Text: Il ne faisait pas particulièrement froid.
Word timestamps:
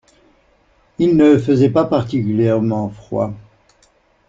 Il 0.97 1.15
ne 1.15 1.37
faisait 1.37 1.69
pas 1.69 1.85
particulièrement 1.85 2.89
froid. 2.89 3.35